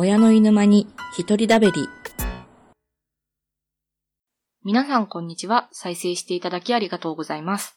[0.00, 0.86] 親の犬間に
[1.18, 1.88] 一人だべり。
[4.62, 5.68] 皆さんこんにちは。
[5.72, 7.76] 再生していただきありがとうございます。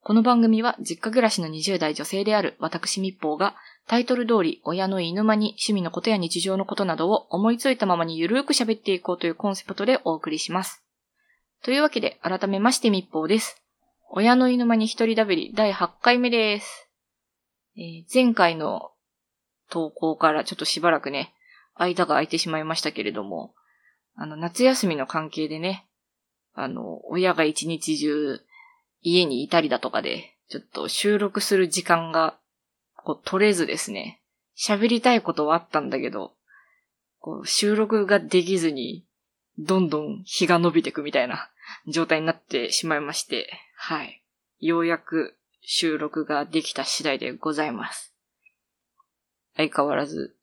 [0.00, 3.54] この番組は実家暮らしの20代女性である私密報が
[3.86, 10.82] タイトル通り親の犬間に趣味のことや日常のことなどを思いついたままにゆるーく喋っていこうというコンセプトでお送りします。
[11.62, 13.62] というわけで改めまして密報です。
[14.10, 16.90] 親の犬間に一人だべり第8回目です。
[17.76, 18.90] えー前回の
[19.70, 21.32] 投稿からちょっとしばらくね、
[21.82, 23.54] 間が空いてしまいましたけれども、
[24.14, 25.86] あの、夏休みの関係でね、
[26.54, 28.40] あの、親が一日中
[29.02, 32.36] 家にいたりだとかで、ちょっと収録する時間が、
[32.96, 34.20] こう、取れずですね、
[34.58, 36.34] 喋りたいことはあったんだけど、
[37.18, 39.06] こう、収録ができずに、
[39.58, 41.50] どんどん日が伸びてくみたいな
[41.86, 44.22] 状態になってしまいまして、はい。
[44.58, 48.14] ようやく収録ができた次第でございます。
[49.56, 50.36] 相変わらず、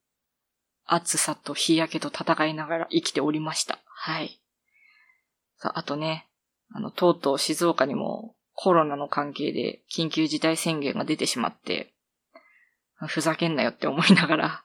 [0.88, 3.80] 暑さと日焼けと戦いながら生きておりました。
[3.86, 4.40] はい。
[5.58, 6.28] さあ、あとね、
[6.74, 11.94] あの、とうとう静岡にもコロナの関係で緊急事態宣言が出てしまって、
[13.08, 14.64] ふざけんなよって思いながら、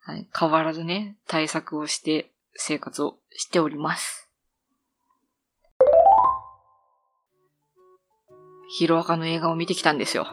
[0.00, 4.28] はい、変わらずね、対策をして生活をしております。
[8.78, 10.26] ヒロアカの映画を見てきたんですよ。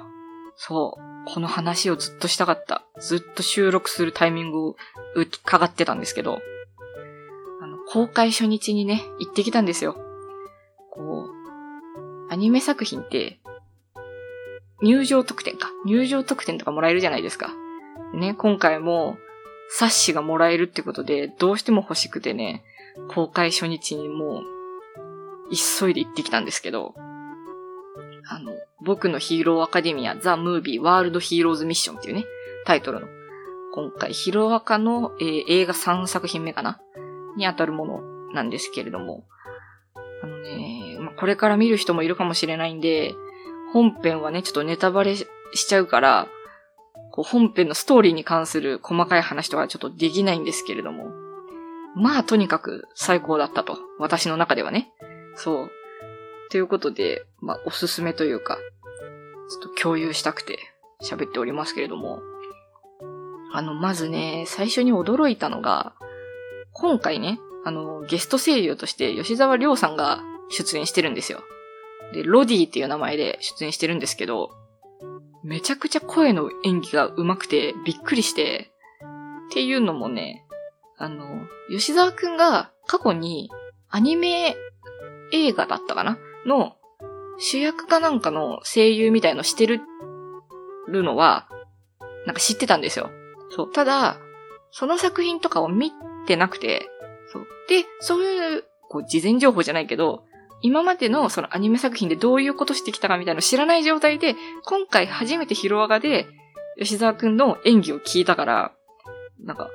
[0.55, 1.12] そう。
[1.25, 2.83] この話をずっとしたかった。
[2.99, 4.75] ずっと収録するタイミングを
[5.15, 6.39] うかがってたんですけど、
[7.61, 9.95] あの、公開初日にね、行ってきたんですよ。
[10.91, 11.29] こ
[12.29, 13.39] う、アニメ作品って、
[14.81, 15.69] 入場特典か。
[15.85, 17.53] 入場特典とかもらえるじゃないですか。
[18.13, 19.17] ね、今回も、
[19.69, 22.63] 冊子がもらえるってことで、どうしても欲しくてね、
[23.09, 24.43] 公開初日にもう、
[25.79, 26.93] 急いで行ってきたんですけど、
[28.27, 28.52] あの、
[28.85, 32.25] 僕のヒーローアカデミア、ザ・ムービー・ワールド・ヒーローズ・ミッションっていうね、
[32.65, 33.07] タイトルの、
[33.73, 36.79] 今回、ヒロアカの、えー映画3作品目かな？
[37.35, 38.01] に当たるもの
[38.33, 39.25] なんですけれども、
[40.21, 43.15] あのね、まあ、これから見る人もいるかもしれないんで、
[43.73, 46.27] 本編はね、ちょっとネタバレししちゃうから、
[47.11, 51.11] こう本編のストーリーに関する細かい話とかちょっとできないんですけれども、
[51.95, 53.77] まあとにかく最高だったと。
[53.99, 54.91] 私の中ではね。
[55.35, 55.71] そう。
[56.49, 58.57] ということで、まあおすすめというか、
[59.49, 60.59] ちょっと共有したくて
[61.01, 62.19] 喋っておりますけれども、
[63.51, 65.93] あの、まずね、最初に驚いたのが、
[66.71, 71.41] 今回ね、あの、ゲスト声優として吉沢亮さんが出演してるんですよ。
[72.13, 74.51] で、ロディっていう名前で出演してるんですけど、
[75.43, 78.71] めちゃくちゃ声の演技が上手くてびっくりして、
[79.49, 80.45] っていうのもね、
[80.97, 81.25] あの、
[81.69, 83.51] 吉沢くんが過去に
[83.89, 84.55] アニメ
[85.31, 86.17] 映画だったかな？
[86.45, 86.75] の
[87.37, 89.81] 主役かなんかの声優みたいのしてる
[90.87, 91.47] るのは、
[92.25, 93.09] なんか知ってたんですよ。
[93.49, 93.71] そう。
[93.71, 94.17] ただ、
[94.71, 95.91] その作品とかを見
[96.25, 96.89] てなくて、
[97.31, 97.47] そう。
[97.69, 100.23] で、そういう、こう、事前情報じゃないけど、
[100.61, 106.27] 今までのそのアニメ作品でどういうことしてきたかみたいなの知らない状態で、今回初めてヒロアカで、
[106.79, 108.71] 吉沢くんの演技を聞いたから、
[109.43, 109.69] なんか、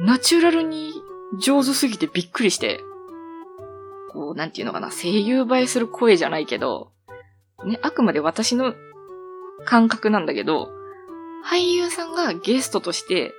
[0.00, 0.92] ナチュラルに
[1.38, 2.80] 上手すぎてびっくりして、
[4.16, 6.90] こう、なんていうのかな、声優映えする声じゃないけど、
[7.66, 8.74] ね、あくまで私の
[9.66, 10.70] 感覚なんだけど、
[11.44, 13.34] 俳優さんがゲストとして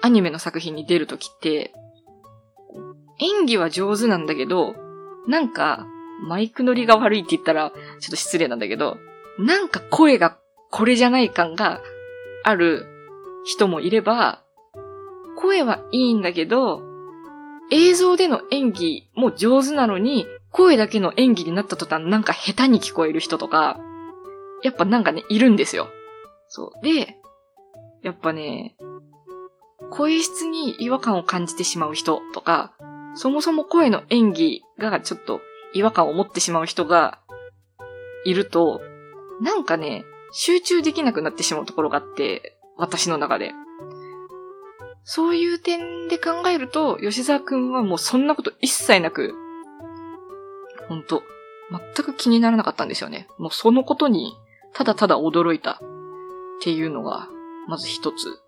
[0.00, 1.74] アニメの作品に出るときって、
[3.18, 4.74] 演技は上手なんだけど、
[5.28, 5.86] なんか、
[6.26, 7.76] マイク乗りが悪いって言ったら、ちょ
[8.08, 8.96] っと失礼なんだけど、
[9.38, 10.38] なんか声が
[10.70, 11.82] これじゃない感が
[12.42, 12.86] ある
[13.44, 14.42] 人もいれば、
[15.36, 16.91] 声はいいんだけど、
[17.72, 23.80] 映像での演技も上手なのに、声だけの演技になった途端なんか下手に聞こえる人とか、
[24.62, 25.88] やっぱなんかね、いるんですよ。
[26.48, 26.84] そう。
[26.84, 27.16] で、
[28.02, 28.76] やっぱね、
[29.90, 32.74] 声質に違和感を感じてしまう人とか、
[33.14, 35.40] そもそも声の演技がちょっと
[35.72, 37.20] 違和感を持ってしまう人が
[38.26, 38.82] いると、
[39.40, 43.52] なんかね、集中できなくなってしまうところがあって、私の中で。
[45.04, 49.34] そういう点で考えると、吉沢くんはもうそんなこと一切なく、
[50.88, 51.22] ほんと、
[51.70, 53.26] 全く気にならなかったんですよね。
[53.38, 54.34] もうそのことに、
[54.74, 55.78] ただただ驚いたっ
[56.62, 57.28] ていうのが、
[57.68, 58.40] まず一つ。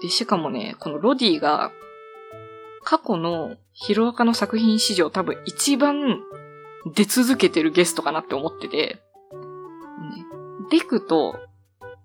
[0.00, 1.70] で、しかもね、このロディが、
[2.82, 6.22] 過去のヒロアカの作品史上多分一番
[6.94, 10.26] 出続けてるゲストかなって思ってて、ね、
[10.70, 11.36] デクと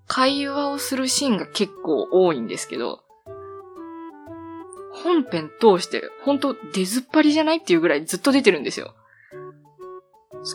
[0.07, 3.01] 会話をするシーンが結構多いんですけど、
[5.03, 8.95] 本編通して本当出ずっぱりじゃないっていうぐらいずっと出てるんですよ。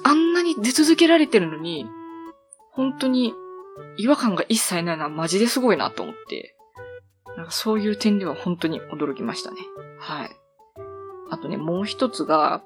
[0.05, 1.87] あんなに出続けられてるのに、
[2.73, 3.35] 本当に
[3.97, 6.57] 違和感が一切ないのはマジですごいなと思って。
[7.37, 9.57] なんかそういう点では本当に驚きましたね。
[9.99, 10.31] はい。
[11.31, 12.63] あとね、もう一つが、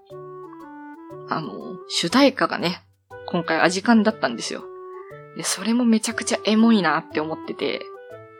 [1.31, 2.83] あの、主題歌がね、
[3.27, 4.65] 今回アジカンだったんですよ。
[5.37, 7.83] で、それもめちゃくちゃエモいなって思ってて、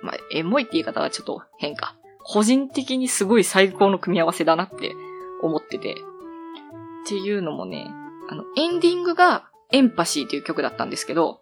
[0.03, 1.97] まあ、エモいって言い方はちょっと変か。
[2.31, 4.95] 個人的にすごい最高の組み合わせだなって
[5.43, 5.95] 思ってて。
[5.95, 7.91] っていうのもね、
[8.29, 11.41] あの、エンディングがエンパシーという曲だったんですけど、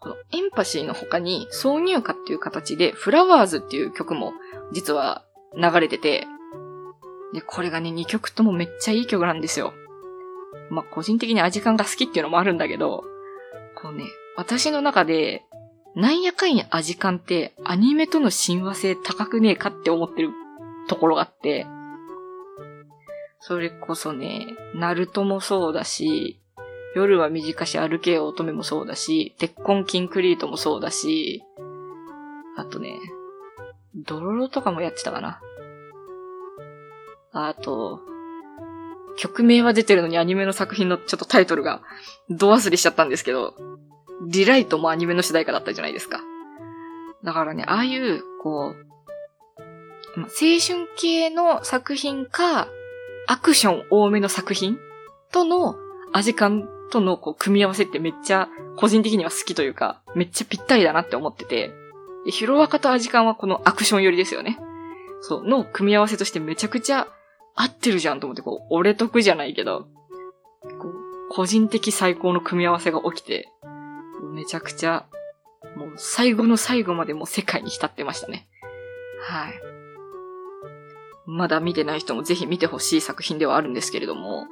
[0.00, 4.32] このエンパシーの他に挿入歌っていう形でフラワーズっていう曲も
[4.72, 5.24] 実は
[5.56, 6.26] 流れてて、
[7.32, 9.72] で、これがね、2曲ともめっちゃいい曲なんですよ。
[10.70, 13.04] まあ、個人的にアジカンが好きっていうのもあるんだけど、
[13.80, 15.44] こうね、私の中で、
[15.96, 20.30] なんやかんやアジカンってアニメとの親和性高くねえかって思ってる
[20.88, 21.66] ところがあって、
[23.40, 26.38] それこそね、ナルトもそうだし、
[26.94, 31.42] 夜は短し歩けよ乙女もそうだし、鉄痕キンクリートもそうだし、
[32.56, 32.98] あとね、
[33.94, 35.40] ドロロとかもやってたかな。
[37.32, 38.00] あと、
[39.16, 41.80] 曲名は出てるのにアニメの作品のちょっとタイトルが、
[42.28, 43.54] ド忘れしちゃったんですけど、
[44.28, 46.20] リライトもアニメの主題歌だったじゃないですか。
[47.24, 48.90] だからね、ああいう、こう、
[50.16, 52.68] 青春系の作品か、
[53.26, 54.78] アクション多めの作品
[55.30, 55.76] との
[56.12, 61.72] 味感とのこう組み合わせってめっちゃ個人的には好きというか、めっちゃぴったりだなって思ってて、
[62.26, 64.58] ヒロアカと味感はこのアクション寄りですよね。
[65.20, 67.06] そう、の組み合わせとしてめちゃくちゃ
[67.54, 69.86] 合ってるじゃんと思って、こう、俺得じゃないけど、
[70.62, 70.94] こう、
[71.30, 73.48] 個人的最高の組み合わせが起きて、
[74.22, 75.06] めちゃくちゃ、
[75.76, 78.48] もう最後の最後までもう世界に浸ってましたね。
[79.22, 79.54] はい。
[81.26, 84.46] まだ見てない人もぜひ見てほしい作品ではあるんですけれども、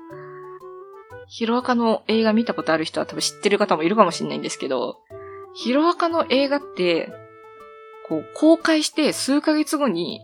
[1.26, 4.98] ヒロアカの映画見たことある人は多分知ってる方もいるかもしれないんですけど、
[5.54, 7.12] ヒロアカの映画って、
[8.08, 10.22] こう、公開して数ヶ月後に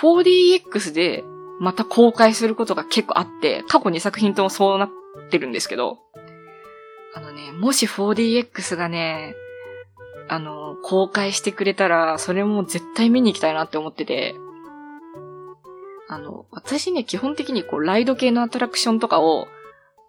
[0.00, 1.24] 4DX で
[1.60, 4.90] また公開することが結構あって、過去2作品ともそうなっ
[5.30, 5.98] てるんですけど、
[7.14, 9.34] あのね、もし 4DX がね、
[10.28, 14.34] あの、公開してくれたら、それも絶対見に行きたいなって思ってて、
[16.08, 19.46] あの、私ね、基本的にこう、ライド系のアトラクションとかを、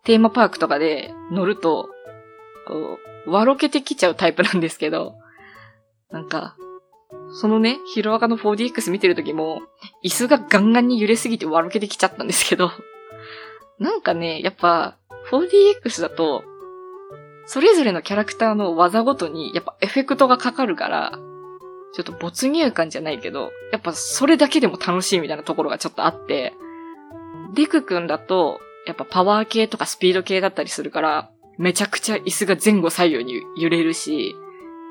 [0.04, 1.90] テーマパークとかで乗ると、
[2.68, 5.16] こう、笑けてきちゃうタイプなんですけど、
[6.12, 6.56] なんか、
[7.32, 9.62] そのね、ヒロアカの 4DX 見てる時も、
[10.04, 12.72] 椅子がガンガンに揺れすぎて笑けてきちゃったんですけど、
[13.80, 14.98] なんかね、やっぱ、
[15.32, 16.44] 4DX だと、
[17.45, 21.19] それぞれのキャラクターの技ごとに、やっぱエフェクトがかかるから、
[21.94, 26.54] ちょっと没入感じゃないけど、やっぱそれだけでも楽しいみたいなところがちょっとあって、
[27.54, 34.36] デク君だと、やっぱパワー系とかスピード系だったりするから、めちゃくちゃ椅子が前後左右に揺れるし、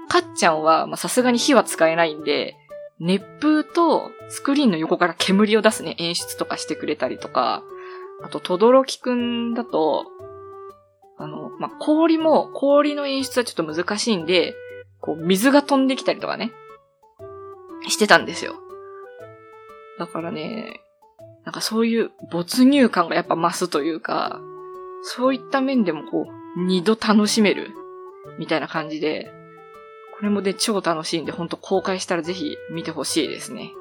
[0.08, 2.56] かっちゃんは、ま、さすがに火は使えないんで、
[3.00, 7.64] 熱風とスクリーンの横から煙を出すね、演出とかしてくれたりとか、
[8.22, 10.06] あと、とどろきくんだと、
[11.22, 14.56] あの、まあ、氷も、氷の演出はちょっと難しいんで、
[15.00, 16.52] こう、水が飛んできたりとかね、
[17.88, 18.56] してたんですよ。
[19.98, 20.80] だからね、
[21.44, 24.40] なんかそういう没入感がやっぱ増すというか、
[25.02, 27.70] そういった面でもこう、二度楽しめる、
[28.38, 29.32] みたいな感じで、
[30.16, 33.72] これもで超楽しいんで、ほんと公開したらぜひ見てほしいですね。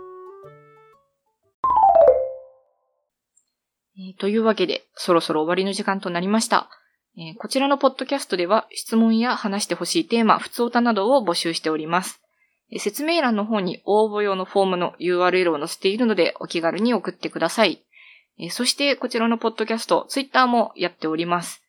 [4.20, 6.70] というわけで、そろそろ終わりの時間となりました。
[7.18, 12.22] えー、こちらのポッドキャストでは質問や話してほしいテーマ、普通歌などを募集しております。
[12.72, 17.84] えー、説明欄の方に応募用のフォームの URL を載せているのでお気軽に送ってください。
[18.40, 21.62] えそしてこちらのポッドキャスト、ツイッターもやっております。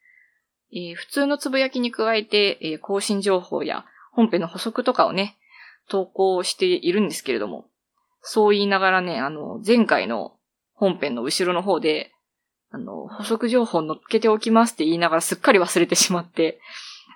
[0.75, 5.37] え普通のつぶやきに加えて、え更新情報や本編の補足とかをね、
[5.89, 7.67] 投稿しているんですけれども、
[8.23, 10.37] そう言いながらね、あの、前回の
[10.73, 12.12] 本編の後ろの方で、
[12.73, 16.59] あの、補足情報載っけておきますって言いながらすっかり忘れてしまって、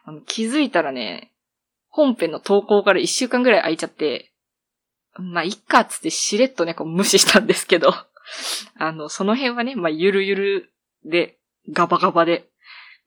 [0.05, 1.33] あの気づいたらね、
[1.89, 4.33] 本編の投稿から一週間ぐらい空いちゃって、
[5.19, 7.93] まあ、いっかっつってしれっとね、こう無視したんですけど、
[8.77, 10.73] あの、その辺はね、まあ、ゆるゆる
[11.05, 11.39] で、
[11.73, 12.49] ガバガバで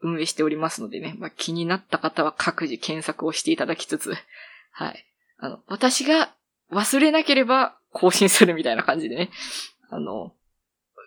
[0.02, 4.16] 運営しておりますのでね、まあ、気になった方は各自検索をしていただきつつ、
[4.72, 5.06] はい。
[5.38, 6.34] あの、私が
[6.72, 9.30] 忘れなければ更新するみたいな感じでね、
[9.90, 10.34] あの、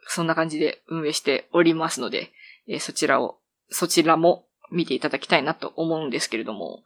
[0.06, 2.32] そんな感じで運営しておりますので、
[2.68, 3.38] えー、そちらを、
[3.70, 6.82] そちらも見ていただきたいなと思うんですけれども、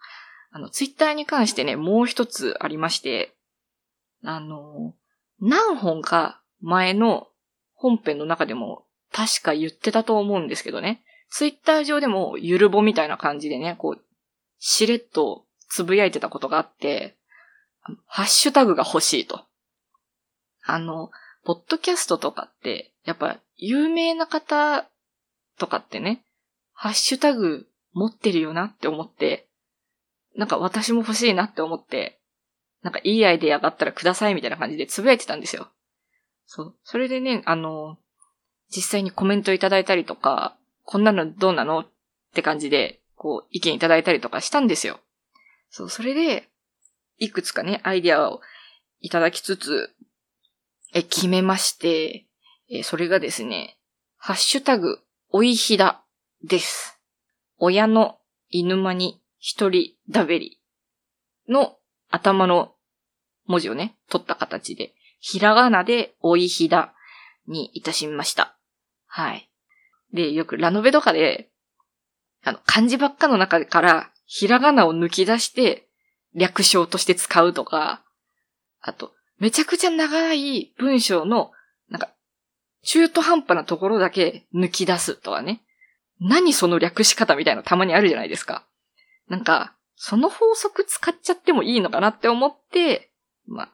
[0.51, 3.35] あの、ツイッターに関してね、もう一つありまして、
[4.23, 4.95] あの、
[5.41, 7.29] 何本か前の
[7.75, 11.03] 本編の中でも確か言ってたと思うんですけどね。
[11.29, 14.03] ツイッター上でもゆるぼみたいな感じでね、こう、
[14.59, 17.17] しれっとつぶやいてたことがあって、
[18.07, 19.45] ハッシュタグが欲しいと。
[20.65, 21.11] あの、
[21.45, 24.87] ポッドキャストとかって、やっぱ有名な方
[25.59, 26.23] とかってね、
[26.75, 29.49] ハッシュタグ持ってるよなって思って、
[30.37, 32.21] なんか私も欲しいなって思って、
[32.83, 35.69] なんかいいアイデアがあったらくださいみたいな感じでつぶやいてたんですよ。
[36.45, 36.75] そう。
[36.85, 37.97] それでね、あの、
[38.69, 41.87] 実際にコメントいただいたりとか、こんなのどうなのっ
[42.35, 45.01] て感じで、こう、意見いただいたりとかしたんですよ。
[45.71, 46.49] そう、それで、
[47.19, 48.41] いくつかね、アイディアを
[49.01, 49.95] いただきつつ、
[50.93, 52.26] え、決めまして、
[52.71, 53.79] え、それがですね、
[54.17, 54.99] ハッシュタグ、
[55.31, 56.05] おいひだ
[56.45, 57.01] です。
[57.59, 58.19] 親の
[58.49, 60.61] 犬間に一人だべり
[61.49, 61.77] の
[62.11, 62.75] 頭の
[63.47, 66.95] 文字をね、取った形で、ひらがなでおいひだ
[67.47, 68.57] にいたしました。
[69.07, 69.51] はい。
[70.13, 71.51] で、よくラノベとかで、
[72.45, 75.89] あの、漢字ばっかの中からひらがなを抜き出して
[76.35, 78.05] 略称として使うとか、
[78.81, 81.51] あと、めちゃくちゃ長い文章の、
[82.87, 85.61] 中途半端なところだけ抜き出すとかね。
[86.21, 88.65] 何その略し方みたいなたまにあるじゃないですか。
[89.29, 93.11] なんか、その法則使っちゃってもいいのかなって思って、
[93.47, 93.69] まあ、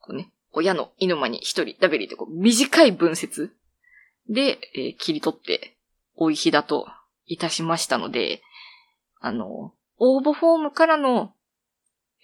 [0.00, 3.54] こうね、親の犬間に一人ダベリってこう短い文節
[4.28, 5.76] で、えー、切り取って、
[6.16, 6.88] おいひだと
[7.26, 8.42] いたしましたので、
[9.20, 11.32] あの、応募フォームからの、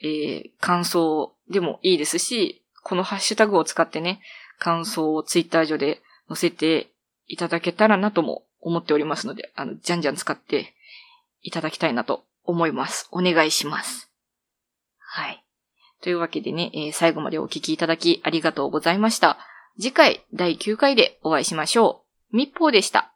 [0.02, 4.20] えー、感想でもいいですし、このハッシュタグを使ってね、
[4.58, 6.88] 感想をツイッター上で載せて
[7.26, 10.74] いただけたらなとも思っておりますので、あの、じゃんじゃん使って
[11.42, 13.08] いただきたいなと思います。
[13.12, 14.10] お願いします。
[14.98, 15.44] はい。
[16.02, 19.38] というわけでね、えー、最後までお聞きいただきありがとうございました。
[19.78, 22.02] 次回第9回でお会いしましょ
[22.32, 22.36] う。
[22.36, 23.15] 密報でした。